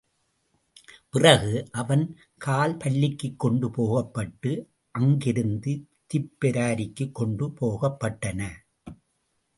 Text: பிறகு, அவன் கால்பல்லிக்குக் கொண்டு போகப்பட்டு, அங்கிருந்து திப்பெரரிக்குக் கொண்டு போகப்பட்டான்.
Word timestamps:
பிறகு, 1.09 1.67
அவன் 1.71 2.17
கால்பல்லிக்குக் 2.45 3.35
கொண்டு 3.35 3.71
போகப்பட்டு, 3.71 4.69
அங்கிருந்து 4.91 5.87
திப்பெரரிக்குக் 6.13 7.11
கொண்டு 7.11 7.53
போகப்பட்டான். 7.61 8.51